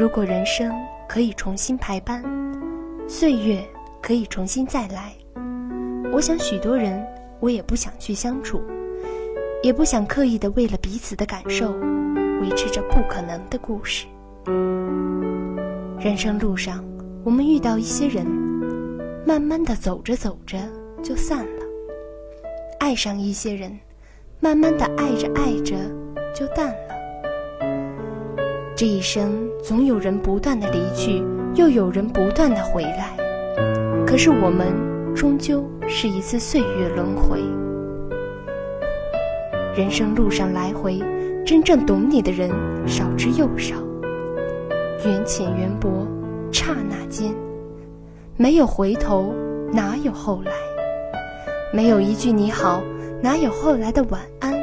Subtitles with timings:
[0.00, 0.72] 如果人生
[1.06, 2.24] 可以重新排班，
[3.06, 3.62] 岁月
[4.00, 5.12] 可以重新再来，
[6.10, 7.06] 我想许多人
[7.38, 8.62] 我也不想去相处，
[9.62, 11.72] 也不想刻意的为了彼此的感受，
[12.40, 14.06] 维持着不可能的故事。
[15.98, 16.82] 人生路上，
[17.22, 18.24] 我们遇到一些人，
[19.26, 20.56] 慢慢的走着走着
[21.02, 21.62] 就散了；
[22.78, 23.78] 爱上一些人，
[24.40, 25.76] 慢慢的爱着爱着
[26.34, 26.89] 就淡了。
[28.80, 31.22] 这一生，总有人不断的离去，
[31.54, 33.14] 又有人不断的回来。
[34.06, 34.68] 可是我们
[35.14, 37.40] 终究是一次岁月轮回。
[39.76, 40.98] 人生路上来回，
[41.44, 42.50] 真正懂你的人
[42.88, 43.76] 少之又少。
[45.04, 46.08] 缘浅缘薄，
[46.50, 47.34] 刹那间，
[48.38, 49.34] 没有回头，
[49.70, 50.52] 哪有后来？
[51.70, 52.82] 没有一句你好，
[53.22, 54.54] 哪有后来的晚安、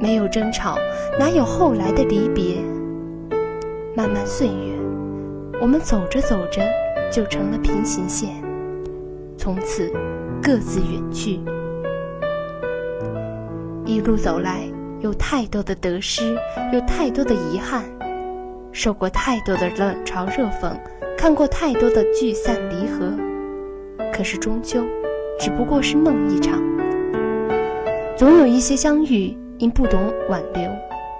[0.00, 0.78] 没有争吵，
[1.18, 2.56] 哪有后来的离别？
[3.94, 4.74] 漫漫岁月，
[5.60, 6.62] 我们走着走着
[7.12, 8.30] 就成了平行线，
[9.36, 9.92] 从此
[10.42, 11.38] 各自远去。
[13.84, 14.66] 一路走来，
[15.00, 16.34] 有太多的得失，
[16.72, 17.84] 有太多的遗憾，
[18.72, 20.72] 受过太多的冷嘲热讽，
[21.18, 23.12] 看过太多的聚散离合。
[24.14, 24.80] 可是终究，
[25.38, 26.58] 只不过是梦一场。
[28.16, 29.36] 总有一些相遇。
[29.60, 30.62] 因不懂挽留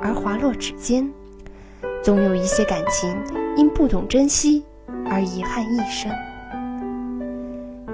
[0.00, 1.12] 而滑落指尖，
[2.04, 3.12] 总有一些感情
[3.56, 4.64] 因不懂珍惜
[5.10, 6.08] 而遗憾一生。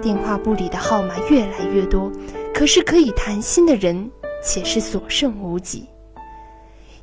[0.03, 2.13] 电话簿里的号码越来越多，
[2.53, 4.11] 可是可以谈心的人
[4.43, 5.89] 且是所剩无几。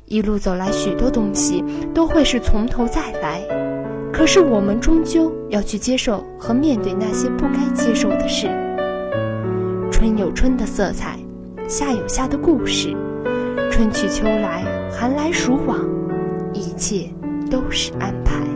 [0.04, 3.42] 一路走来，许多东西都会是从头再来，
[4.12, 8.46] 可是我们终究要去接受和面对那些不该接受的事。
[9.90, 11.18] 春有春的色彩，
[11.66, 12.96] 夏有夏的故事。
[13.72, 15.78] 春去秋来，寒来暑往，
[16.52, 17.08] 一切
[17.50, 18.51] 都是安排。